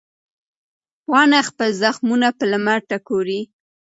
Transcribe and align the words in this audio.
پاڼه 1.05 1.39
خپل 1.49 1.69
زخمونه 1.83 2.27
په 2.37 2.43
لمر 2.51 2.79
ټکوروي. 2.89 3.41